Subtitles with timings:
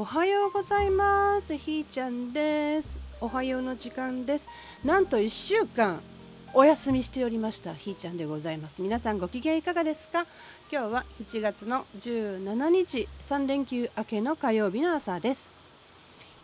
[0.00, 1.56] おはようございます。
[1.56, 3.00] ひーちゃんです。
[3.20, 4.48] おはようの時間です。
[4.84, 6.00] なんと1週間
[6.54, 7.74] お休みしておりました。
[7.74, 8.80] ひーちゃんでございます。
[8.80, 10.24] 皆さんご機嫌いかがですか？
[10.70, 15.50] 今日は1月の17日3連休明けの火曜日の朝です。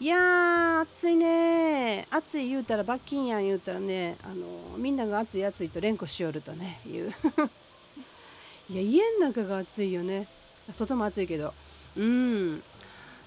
[0.01, 2.09] いやー暑いね。
[2.11, 7.15] 暑い言うたら罰金やん言うたらねあのみんなが暑い暑いと連呼しよるとね言う。
[8.69, 10.27] いや家の中が暑いよね。
[10.73, 11.55] 外も暑いけど。
[11.97, 12.61] うん。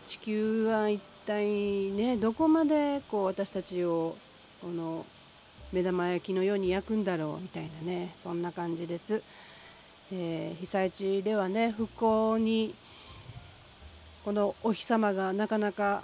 [0.07, 1.45] 地球は一体
[1.91, 4.15] ねどこまでこう私たちを
[4.61, 5.05] この
[5.73, 9.21] 目玉焼きのように焼くんだろうみたいなねそんな感じです、
[10.13, 12.73] えー、被災地ではね復興に
[14.23, 16.03] このお日様がなかなか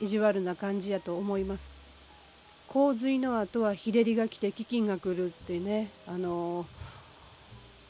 [0.00, 1.70] 意地悪な感じやと思います。
[2.68, 6.64] 洪水の後は日照りが来て飢饉が来るってねあの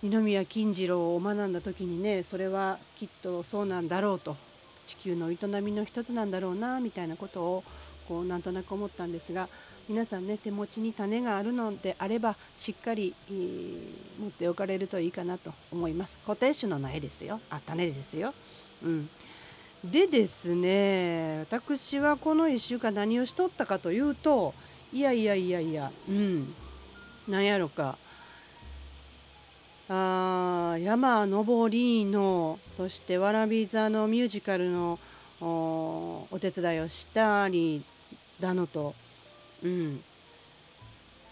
[0.03, 4.50] 二宮金次郎を学んだ時にねそれはきっとそうなんだろうと。
[4.87, 7.65] 地球の営みの一つなんだろうなみたいなことを
[8.09, 9.49] こうなんとなく思ったんですが
[9.89, 16.19] 皆さんね手持ちに種があるのであればしっかり、えー、持っておかれるといいかなと思います。
[16.27, 17.41] 固定種の苗ですよ。
[17.51, 18.33] あ種ですよ
[18.85, 19.09] うん。
[19.85, 24.55] でですね私はこの1週間何をしとったかというと
[24.93, 26.55] いやいやいやいやうん。
[27.27, 27.97] なんやろか
[29.93, 35.01] あ山登りのそしてわらび座のミュージカルの
[35.41, 37.83] お手伝いをしたり
[38.39, 38.95] だのと、
[39.65, 40.01] うん、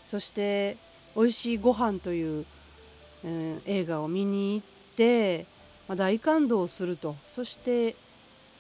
[0.05, 0.77] そして
[1.15, 2.45] 「おいしいご飯という、
[3.25, 5.47] うん、映画を見に行って、
[5.87, 7.15] まあ、大感動すると。
[7.29, 7.95] そして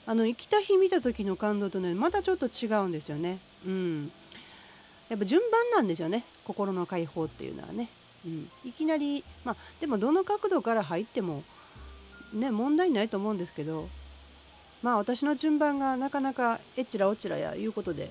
[0.07, 3.39] あの行きた日見た時の感動とねまたちょっと違うんですよね。
[3.67, 4.13] うん、
[5.09, 6.25] やっぱ順番なんですよね。
[6.45, 7.89] 心の解放っていうのはね。
[8.29, 11.43] うん、いきなりまあでもどの角度から入っても
[12.35, 13.89] ね問題ないと思うんですけど
[14.83, 18.11] まあ私の順番がなかなかえっちらおちらやいうことで、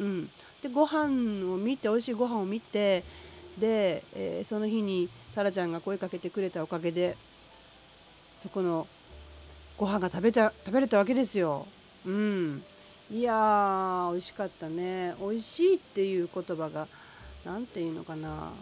[0.00, 0.30] うん、
[0.62, 3.04] でご飯を見て美味しいご飯を見て
[3.58, 7.16] で、えー、その日にさらちゃんが声かけてくれたおかげで
[8.40, 8.86] そこの
[9.76, 11.66] ご飯が食べた食べれたわけですよ。
[12.06, 12.62] うん、
[13.10, 15.14] いやー美味しかったね。
[15.20, 16.86] 美味しいっていう言葉が
[17.44, 18.52] 何て言うのかな。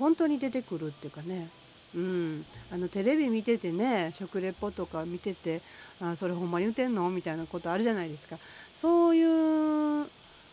[0.00, 1.48] 本当に出てくるっていうかね、
[1.94, 5.60] うん、あのテレビ見ててね食レポとか見てて
[6.00, 7.08] あそれほんまに言うてんの？
[7.10, 8.36] みたいなことあるじゃないですか。
[8.74, 10.06] そういう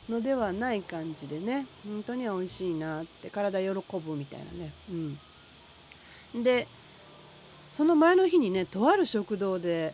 [0.09, 4.72] のではない感じでね本当に美味しいなって体喜ぶみたいなね、
[6.36, 6.68] うん、で
[7.74, 9.94] その前の日にねとある食堂で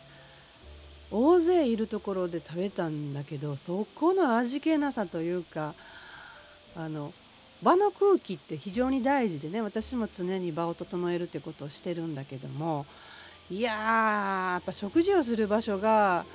[1.11, 5.73] 大勢いるところで食べたんだけどそこの味気なさというか
[6.75, 7.13] あの
[7.63, 12.85] 場の空気って非常に大事でね私も常に場を整えるってことをしてるんだけども
[13.49, 16.25] いややっぱ食事をする場所が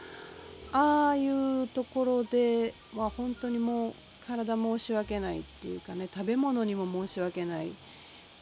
[0.72, 3.94] ああいうところでは本当にもう
[4.26, 7.72] 体申し訳ないっていうかね食べ物にも申し訳ない、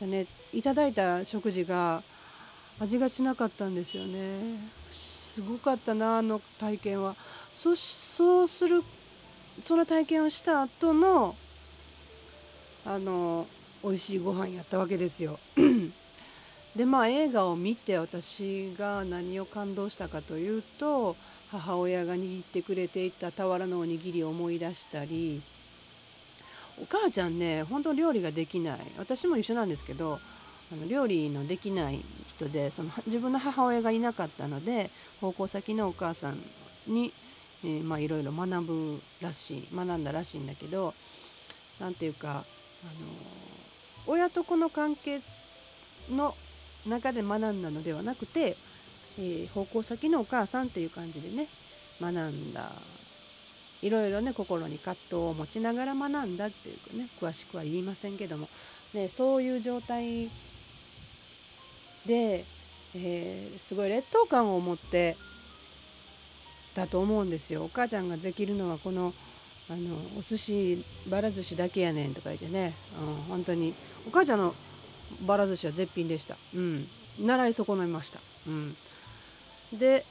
[0.01, 2.03] ね、いただいた食事が
[2.81, 4.59] 味がしなかったんですよね。
[4.91, 7.15] すごかったなあの体験は。
[7.55, 8.83] そそうする
[9.65, 11.35] その体験をした後の
[12.87, 13.47] あの
[13.83, 15.39] 美味しいご飯やったわけですよ。
[16.77, 21.17] でまあ映画を見て私が何を感動したかというと
[21.51, 25.41] 母親が握ってくれていた俵のおにぎりを思い出したり
[26.81, 28.79] お母ちゃんね本当料理ができない。
[28.99, 30.21] 私も一緒なんですけど
[30.73, 32.01] あの料理のできない
[32.37, 36.39] 人でその自分の母親がいなかったので奉公先のお母さん
[36.87, 37.13] に、
[37.65, 40.95] え、まあいろいろ学ぶらしい学んだらしいんだけど
[41.81, 42.45] 何ていうか
[42.85, 42.93] あの
[44.07, 45.21] 親と子の関係
[46.11, 46.35] の
[46.87, 48.57] 中で学んだのではなくて、
[49.19, 51.49] えー、奉公先のお母さんっていう感じでね
[52.01, 52.71] 学んだ。
[53.83, 58.49] いろいろね心に葛藤を持ちながら学んだっていうかね詳しくは言いませんけども、
[58.95, 60.31] ね、そういう状態
[62.07, 62.45] で、
[62.95, 65.17] えー、すごい劣等感を持って
[66.75, 67.65] だと思うんですよ。
[67.65, 69.15] お母ちゃんができるのはこの
[69.69, 73.75] あのお寿司ばら寿司だけやねんとか言ってね、うん、本当に。
[74.07, 74.55] お母ちゃんの
[75.23, 76.87] ばら寿司は絶品でした、うん、
[77.21, 78.77] 習い損ねました、うん、
[79.73, 80.05] で、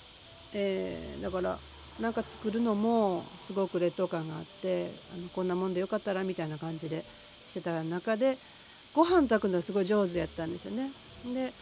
[0.54, 1.57] えー、だから
[2.00, 7.06] なんか作るのもすごく劣等感があってあのこんなもんでよかったらみたいな感じで
[7.50, 8.38] してた中で
[8.94, 10.92] ご飯炊くのはすごい上手やったんですよね。
[11.34, 11.54] で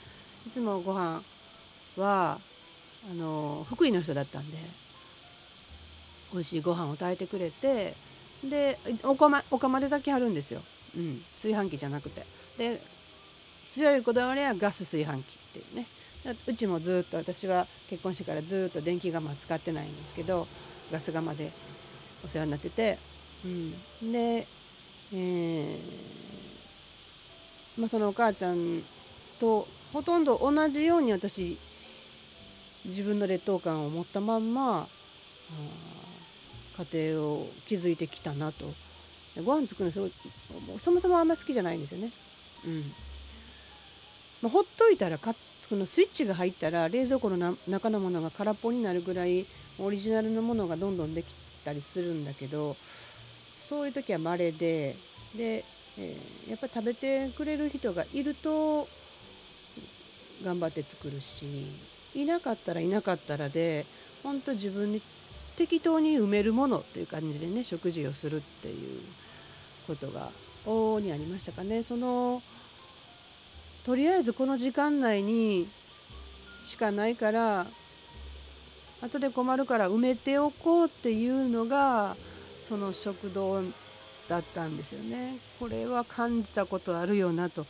[0.48, 1.22] いつもご飯
[1.98, 2.40] は
[3.12, 4.58] あの福井の人だったんで
[6.34, 7.94] 美味しいご飯を炊いてくれて
[8.44, 10.62] でお釜お釜で炊きはるんですよ、
[10.98, 12.26] うん、炊飯器じゃなくて。
[12.58, 12.82] で
[13.70, 15.88] 強いこだわりはガス炊飯器っていうね。
[16.48, 20.48] うちもずっと私は結婚してからずっと電気釜使ってないんですけど
[20.90, 21.52] ガス釜で
[22.24, 22.98] お世話になってて、
[23.44, 24.48] うん、で、
[25.14, 25.78] えー
[27.78, 28.84] まあ、そのお母ちゃん
[29.40, 31.58] とほとんど同じように私
[32.86, 34.88] 自分の劣等感を持ったまんま
[36.78, 38.66] 家庭を築いてきたなと
[39.44, 40.12] ご飯作るのすごい
[40.80, 42.12] そもそもあんま好きじゃないんですよね。
[42.66, 42.94] うん
[44.42, 45.34] まあ、ほっといたらか
[45.70, 49.46] このスイッチが入ったら冷蔵庫の中のものが空っぽになるぐらい
[49.80, 51.34] オリジナルのものがどんどんでき
[51.64, 52.76] たりするんだけど
[53.58, 54.96] そういう時は稀で
[55.36, 55.66] で、
[55.98, 58.88] えー、やっぱり食べてくれる人がいると
[60.44, 61.72] 頑張って作るし
[62.14, 63.86] いなかったらいなかったらで
[64.22, 65.02] 本当自分に
[65.56, 69.02] 適当に埋めるものっていう感じでね食事をするっていう
[69.88, 70.30] ことが
[70.66, 71.84] 往々にありましたかね。
[71.84, 72.42] その
[73.86, 75.68] とりあえずこの時間内に
[76.64, 77.68] しかないから
[79.02, 82.16] 後で困るから埋めておこうっていうのが
[82.64, 83.62] その食堂
[84.30, 85.38] だったんですよね。
[85.60, 87.66] これは感じたことあるよなと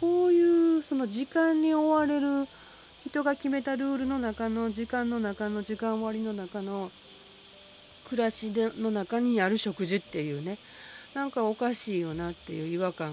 [0.00, 2.46] こういうその時間に追われる
[3.06, 6.90] 人が決めたルールの中の時間の中の時間割の中の
[8.08, 10.58] 暮らしでの中にある食事っていうね
[11.14, 13.12] なんかおかしいよなっていう違和感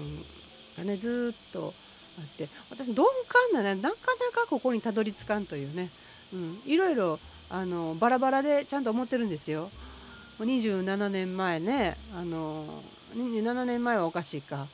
[0.76, 1.74] がねずっと
[2.18, 5.90] あって私鈍感なねなかなかここにたどり着かんというね、
[6.32, 7.18] うん、いろいろ
[7.50, 9.70] あのバラバラでちゃんと思ってるんですよ。
[10.40, 12.82] 27年前ねあの
[13.14, 14.66] 27年前はおかしいか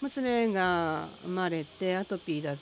[0.00, 2.54] 娘が生まれてアトピーだ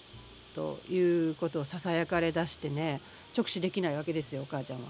[0.56, 3.00] ということをささやかれ出してね
[3.36, 4.88] 直視できないわけですよお母ちゃんは。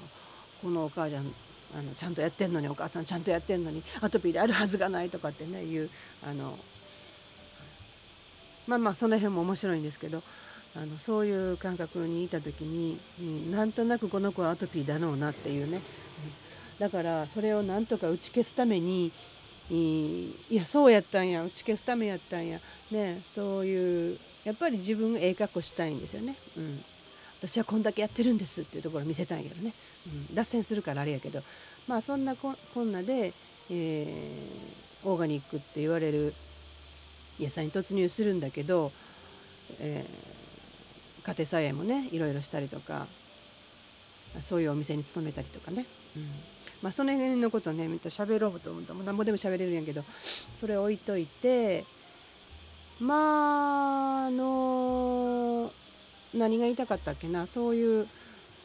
[0.62, 1.32] このお母ちゃん
[1.76, 5.90] あのちゃんとやってんのにお母さんちゃんとやってんのにアトピーであるはずがないとかってねいう
[6.26, 6.58] あの
[8.66, 10.22] まあまあその辺も面白いんですけど
[10.76, 15.82] あのそういう感覚にいた時に、うん、なんとなくこの子はアトピーだろうなっていうね、うん、
[16.78, 19.12] だからそれをなんとか打ち消すために
[19.70, 22.58] いやそうやったんや打ち消すためやったんや
[22.90, 26.36] ねそういうやっぱり自分がええ格好したいんですよね。
[26.56, 26.84] うん
[27.40, 29.72] 私はこんだけやってるんですっていうところ見せたいけどね、
[30.06, 31.42] うん、脱線するからあれやけど。
[31.88, 33.32] まあそんなこんなで、
[33.70, 36.34] えー、オーガニックって言われる
[37.40, 38.92] 野菜に突入するんだけど、
[39.80, 43.06] えー、家庭菜園もねいろいろしたりとか
[44.42, 46.22] そういうお店に勤めたりとかね、うん、
[46.82, 50.04] まあその辺のことねみんな喋ろうと思ったら何ぼでも喋れるんやけど
[50.60, 51.84] それ置いといて
[53.00, 55.37] まああの
[56.38, 57.46] 何が言いたかったっけな？
[57.46, 58.06] そういう、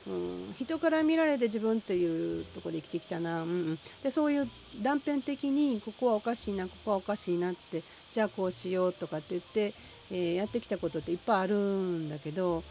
[0.08, 4.48] うん、人から見られて自分っていうとこで生きてきたな、うんうん、でそういう
[4.82, 9.74] 断片的にここはおかしいなここはおかしいなってじゃあこうしようとかって言って、
[10.12, 12.64] えー、やってきたことっていっぱいあるんだけど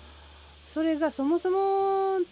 [0.66, 2.24] それがそもそも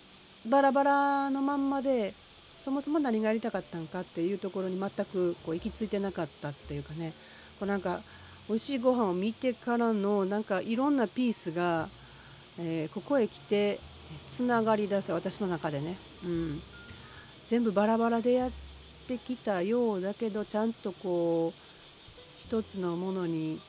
[0.46, 2.14] バラバラのまんまで
[2.62, 7.14] そもそも何がやりたかったんかっていうところに全くこう行き着いてなかったっていうかね。
[7.58, 8.02] こうなんか
[8.48, 11.88] 美味しいご飯を見てからのなんかいろんなピースが
[12.60, 13.80] えー、ここへ来て
[14.28, 16.62] つながりだす私の中でね、うん、
[17.48, 18.50] 全部バラバラでやっ
[19.08, 21.60] てきたようだけどちゃんとこう
[22.46, 23.60] 一つのものに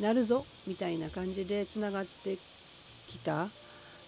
[0.00, 2.38] なるぞみたいな感じでつながって
[3.08, 3.48] きた。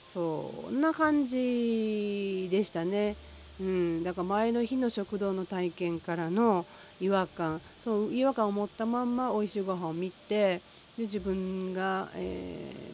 [0.04, 3.16] そんな感じでしたね。
[3.58, 6.66] うん、だから前の日の食堂の体験からの
[7.00, 7.60] 違和感。
[7.82, 10.60] そう違和感を持ったまんま美味しいご飯を見て
[10.96, 12.93] で自分が、えー、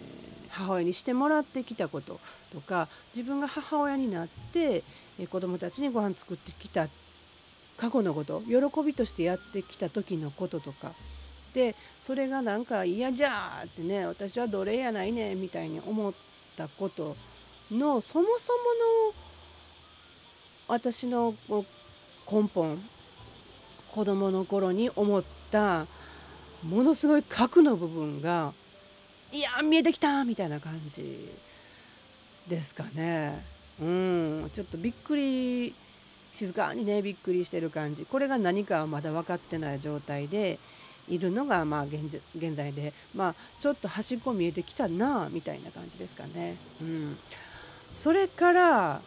[0.50, 2.20] 母親にしてもらってきたこと
[2.52, 4.82] とか自分が母親になって、
[5.30, 6.88] 子どもたちにご飯作ってきた
[7.76, 10.92] 過去のこと喜びとしてやってきた時のこととか。
[11.54, 16.14] でそれがなんか嫌じゃーってね私は奴隷やないねみたいに思っ
[16.56, 17.16] たこと
[17.72, 18.58] のそもそも
[19.08, 19.14] の
[20.68, 21.34] 私の
[22.30, 22.80] 根本
[23.92, 25.86] 子供の頃に思った
[26.62, 28.52] ものすごい核の部分が
[29.32, 31.28] いや見えてきたみたいな感じ
[32.48, 33.44] ですかね。
[33.80, 35.74] うんちょっとびっくり
[36.32, 38.04] 静かにねびっくりしてる感じ。
[38.04, 40.58] これが何かはまだ分かってない状態で
[41.08, 42.92] いるのがまあ現在で。
[43.14, 46.56] まあちょっと端っこ見えてきたなみたいな感じですかね。
[46.80, 47.16] うん、
[47.94, 49.00] それから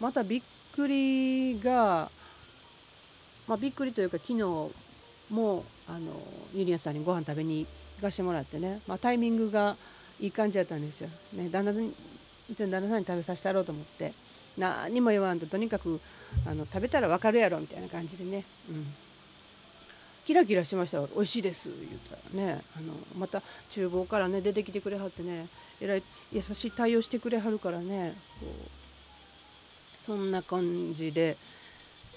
[0.00, 0.42] またびっ
[0.74, 2.10] くりが、
[3.46, 4.42] まあ、びっくりというか昨日
[5.30, 6.20] もあの
[6.52, 7.68] ゆりやさんにご飯食べに行
[8.02, 9.76] かしてもらってね、まあ、タイミングが
[10.20, 11.08] いい感じだったんですよ。
[11.32, 11.94] ね、旦那に
[12.50, 14.12] うちの旦那さんに食べさせたろうと思って。
[14.58, 15.98] 何も言わんととにかく
[16.46, 18.86] あの食べたら分かるやろみたいな感じでね、うん、
[20.26, 22.60] キラキラしました美味しいです」言ったらね。
[22.76, 25.46] あのまた厨房からね出てきてくれはってね。
[25.80, 28.14] えらい優しい対応してくれはるからね。
[28.40, 31.38] こうそんな感じで。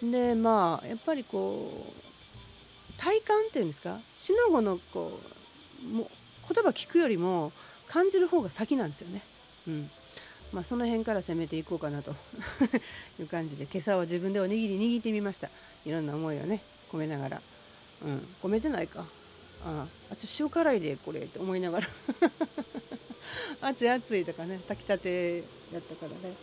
[0.03, 3.97] でまあやっぱりこう体感っていうんですか？
[4.17, 5.44] しのごのこう
[5.83, 6.09] も
[6.53, 7.51] 言葉聞くよりも
[7.87, 9.21] 感じる方が先なんですよね。
[9.67, 9.89] うん。
[10.53, 12.15] まあ、その辺から攻めていこうかなと。
[13.19, 15.49] いう感じで今朝は自分でおにぎり握ってみました。
[15.85, 17.41] いろんな思いをね込めながら。
[18.03, 19.05] うん、込めてないか。
[19.65, 21.87] ああちょ塩辛いでこれって思いながら。
[23.61, 25.37] 熱い熱いとかね炊きたて
[25.73, 26.35] やったからね。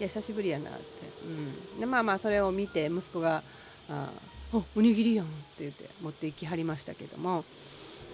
[0.00, 0.80] いや久しぶりやなって、
[1.24, 3.44] うん、でまあまあそれを見て息子が
[3.88, 4.10] 「あ
[4.74, 7.44] おにぎりやん」って言って持って行きはりましたけども、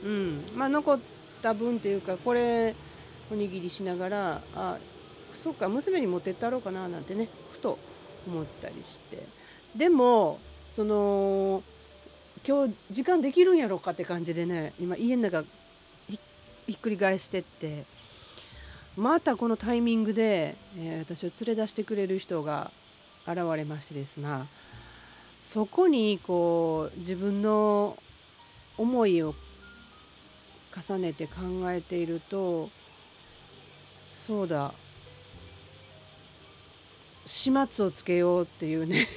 [0.05, 0.45] うん。
[0.57, 0.99] まあ、残っ
[1.43, 2.75] た分っていうかこれ
[3.31, 4.79] おにぎりしながらあ
[5.35, 7.79] そっか娘に持ってったろうかななんてねふと
[8.27, 9.27] 思ったりして。
[9.77, 10.39] でも
[10.71, 11.63] その
[12.47, 15.45] 今日時間できるんやろうかって感じでね今家の中
[16.09, 17.85] ひっくり返してって。
[18.97, 22.71] またこのタイミングで、えー、私を連れ出してくれる人が
[23.27, 24.47] 現れましてですが
[25.43, 27.97] そこにこう自分の
[28.77, 29.35] 思いを
[30.77, 31.33] 重ねて考
[31.71, 32.71] えていると
[34.31, 34.73] そうだ。
[37.27, 39.09] 始末をつけようっていうね。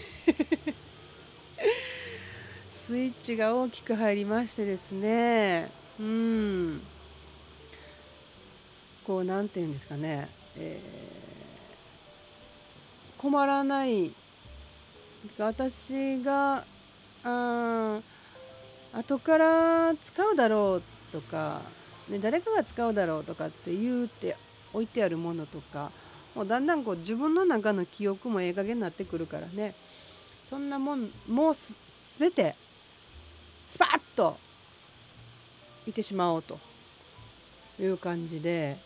[2.76, 5.70] スイッチが大きく入りましてですね。
[6.00, 6.82] うん。
[9.06, 14.12] こう何て言うんですかね、えー、困らない。
[15.38, 16.66] 私が
[17.24, 18.00] あ
[18.94, 20.82] 後から使うだろうっ
[21.14, 21.62] とか、
[22.10, 24.36] ね、誰かが使うだろうとかって言うて
[24.74, 25.92] 置いてあるものとか
[26.36, 29.76] もうだんだんこう自分の中の記憶もええ加減になってくるからね。
[30.50, 31.76] そんなもんもうす
[32.20, 32.56] 全て
[33.70, 34.38] スパッと
[35.88, 36.60] いてしまおうと。
[37.80, 38.78] いう感じで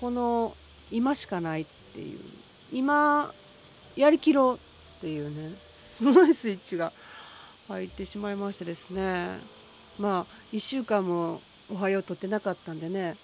[0.00, 0.54] この
[0.90, 2.20] 今しかないっていう。
[2.72, 3.32] 今
[3.96, 5.56] やりきろうっていうね。
[5.74, 6.92] すごいスイッチが
[7.68, 9.38] 入ってしまいましてですね。
[9.98, 11.40] まあ1週間も
[11.72, 13.16] 「おはよう」とってなかったんでね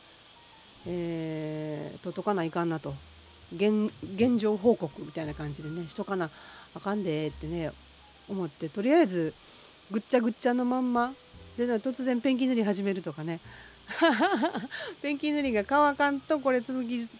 [0.86, 2.94] えー、とっとかないかんなと。
[3.54, 6.30] 現現状報告みたいな感じでねしとかな
[6.74, 7.70] あかんでってね
[8.28, 9.34] 思ってとりあえず
[9.90, 11.14] ぐっちゃぐっちゃのまんま
[11.56, 13.40] で突然ペンキ塗り始めるとかね。
[15.00, 17.10] ペンキ塗りが乾かんとこれ続きち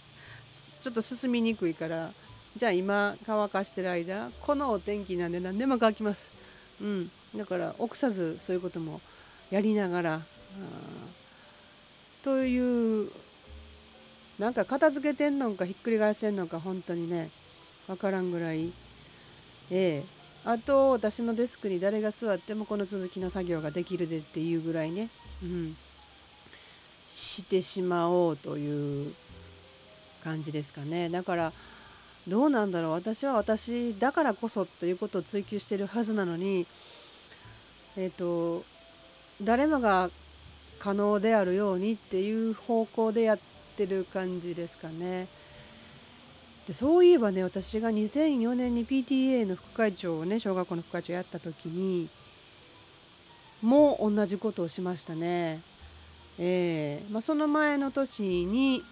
[0.85, 2.13] ょっと進みにくいから
[2.57, 6.29] じゃあ今乾かしてる間このお天気なんで何でも乾きます、
[6.81, 9.01] うん、だから臆さずそういうことも
[9.51, 10.23] やりながら
[12.23, 13.11] という
[14.39, 17.31] なんか片付けてんのかひっくり返せんのか本当にね
[17.87, 18.73] 分からんぐらい。
[19.71, 20.05] ええ。
[20.45, 25.09] あと私のデスクに誰が座ってもこの続きの作業ができるでっていうぐらいね、
[25.43, 25.77] うん、
[27.05, 29.13] してしまおうという
[30.23, 31.09] 感じですかね。
[31.09, 31.53] だから
[32.29, 32.91] どうなんだろう。
[32.93, 36.67] 私は私だからこそということを追求してるはずなのに
[37.97, 38.65] えっ、と
[39.43, 40.11] 誰もが
[40.79, 43.39] 可能であるようにっていう方向でやっ
[43.77, 45.29] てる感じですかね。
[46.67, 52.09] でそういえばね私が2004年に PTA の副会長をね小学校の副会長やった時に
[53.63, 55.61] もう同じことをしましたね。
[56.39, 58.85] えーまあ、その前の年に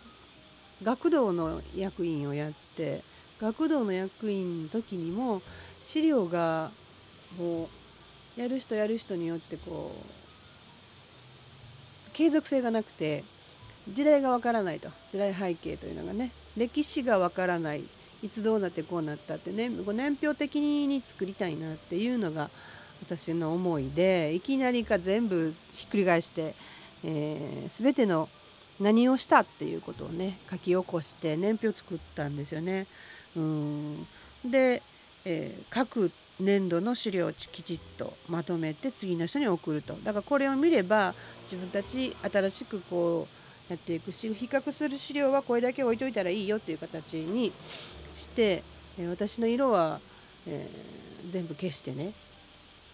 [0.83, 3.03] 学童の役員をやって
[3.41, 5.43] 学童の役員の時にも
[5.83, 6.71] 資料が
[7.39, 7.69] も
[8.39, 10.24] うやる人やる人によってこう
[12.15, 13.25] 継続性がなくて
[13.89, 14.89] 時代がわからないと。
[15.13, 16.31] 時代背景というのがね。
[16.57, 17.85] 歴史がわからない。
[18.23, 19.69] いつどうなってこうなったってね。
[19.69, 22.49] 年表的に作りたいなっていうのが
[23.03, 26.55] 私の思いでいきなりか全部ひっくり返して、
[27.05, 28.31] えー、全ての
[28.81, 32.87] 何をしたっていうことをね書き起こして年表作ったんですよね。
[33.37, 34.07] うん。
[34.47, 34.83] で、
[35.27, 39.95] えー、各年度の資料をきちっとまとめて次の人に送ると。
[40.05, 41.15] だからこれを見れば
[41.45, 43.29] 自分たち新しくこ
[43.69, 47.53] うやっていくし比較する資料はこれだけ置いといたらいいよっていう形に
[48.15, 48.63] して
[49.09, 50.01] 私の色は、
[50.47, 52.13] えー、全部消してね。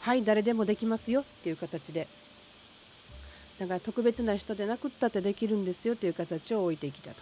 [0.01, 2.09] はい誰でもできますよっていう形で。
[3.59, 7.17] だから特別な人でなくったってできるんですよっていう形を置いてきたと。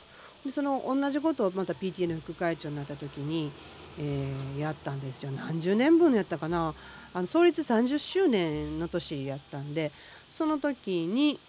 [0.45, 3.51] でその同じことをまた PTA の副会長になった時に、
[3.99, 5.33] えー、やったんですよ。
[5.33, 6.75] 何十年分やったかな。
[7.15, 9.91] あの創立30周年の年やったんで
[10.29, 11.41] その時に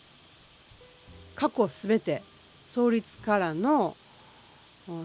[1.35, 2.23] 過去全て
[2.67, 3.95] 創立からの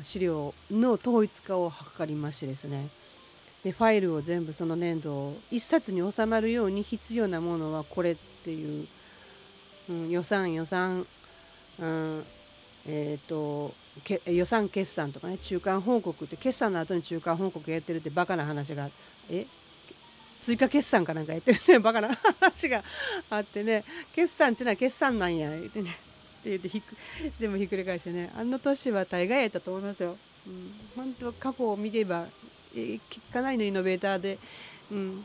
[0.02, 2.88] 資料の統一化を図りましてですね。
[3.62, 8.86] でファイルを全部その年度を1冊に収まるように必要なものはこれっていう、
[9.88, 11.06] うん、予算予算、
[11.78, 12.24] うん
[12.86, 13.72] えーと、
[14.26, 18.88] 予算決算とかね中間報告って決算の後に中間報告やってるってバカな話が
[19.30, 19.46] え？
[20.40, 22.82] 追加決算かなんかやってるね バカな話が
[23.30, 23.82] あってね
[24.14, 25.90] 決算っちゅうのは決算なんや言ってね。
[25.90, 26.94] って言ってひく
[27.38, 30.18] 全部ひっくり返してねあの年は大概やったと思いますよ。
[30.46, 32.26] うん、本当過去を見れば、
[32.76, 32.98] え、
[33.32, 34.38] かなりのイノベーターで、
[34.92, 35.24] うん、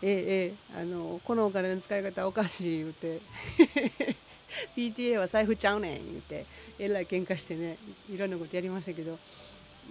[0.00, 3.20] ええー、あのこのお金の使い方おかしい言うて。
[4.76, 6.46] PTA は財布ちゃうねん言うて
[6.78, 7.76] えらい喧嘩してね
[8.12, 9.18] いろんなことやりましたけど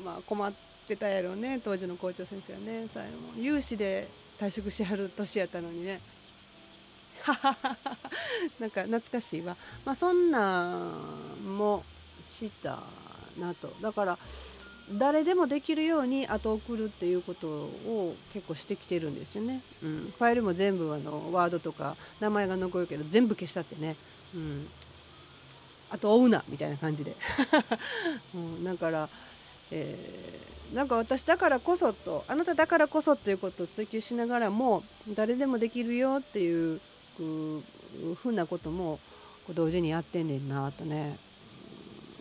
[0.04, 0.52] まあ困っ
[0.88, 4.08] てたやろうね当時の校長先生はね最後有志で
[4.40, 6.00] 退職しはる年やったのにね。
[8.60, 9.58] なんか懐かしいわ。
[9.84, 11.84] まあそんなんも
[12.24, 12.80] した
[13.38, 13.74] なと。
[13.82, 14.18] だから
[14.94, 23.96] 誰でもできるように後送るっていうことを結構してきてるんですよね、うん、ファイルも全部あのワードとか名前が残るけど全部消したってね、
[24.36, 24.68] うん、
[25.90, 27.16] あと追うなみたいな感じで、
[28.36, 29.10] うん、だから、
[29.72, 36.80] えー、なんか私だからこそとあなただからこそっていうことを追求しながらも誰でもできるよっていう
[37.18, 39.00] ふうなことも
[39.50, 41.18] 同時にやってんねんなとね。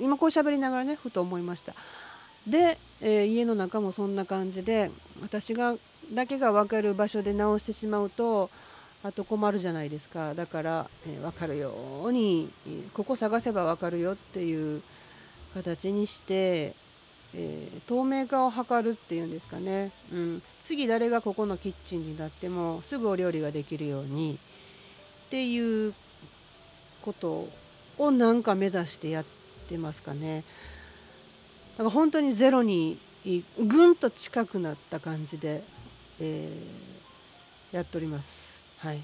[0.00, 1.74] 今こう喋りながらねふと思いました。
[2.46, 5.74] で、えー、家の中もそんな感じで私が
[6.12, 8.50] だけが分かる場所で直してしまうと
[9.04, 11.72] あと困るじゃないですかだから、えー、分かるよ
[12.04, 12.50] うに
[12.94, 14.82] ここ探せば分かるよっていう
[15.54, 16.74] 形にして、
[17.34, 24.38] えー、透明化を図るっていうんですかね、うん、次誰がここのキッチンになってもすぐお料理ができるように
[25.26, 25.94] っていう
[27.02, 27.48] こと
[27.98, 29.24] をなんか目指してやっ
[29.68, 30.44] てますかね。
[31.76, 32.98] だから本当にゼロに
[33.58, 35.62] ぐんと近くなった感じで、
[36.20, 38.57] えー、やっております。
[38.78, 39.00] はい。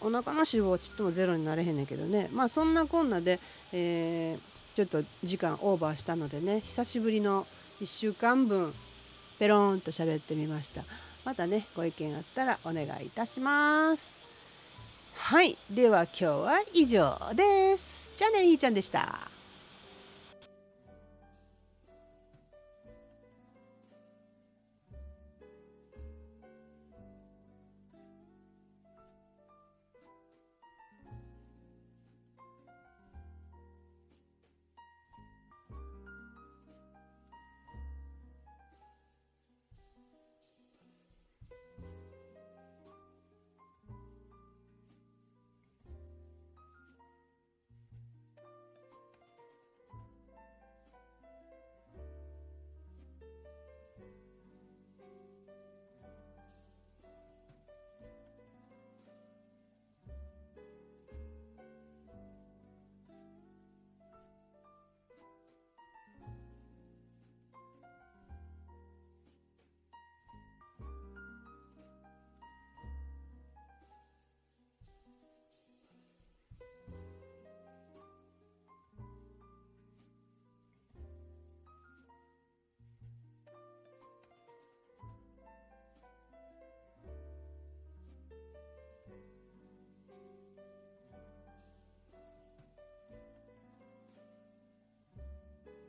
[0.00, 2.28] お腹の脂肪はちっともゼロになれへんねんけどね。
[2.32, 3.40] まあそんなこんなで、
[3.72, 7.46] えー、ちょっと時間オーバーしたのでね久しぶりの
[7.80, 8.74] 1週間分
[9.38, 10.82] ペローンと喋ってみました。
[11.24, 14.20] またねご意見あったらお願いいたします。
[15.16, 15.56] はい。
[15.70, 18.12] では今日は以上です。
[18.14, 19.33] じゃあねひーちゃんでした。